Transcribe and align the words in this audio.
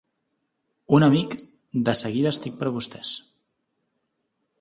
Un 0.97 1.03
amic, 1.07 1.35
de 1.89 1.95
seguida 1.99 2.31
estic 2.37 2.57
per 2.63 2.71
vostès. 2.79 3.13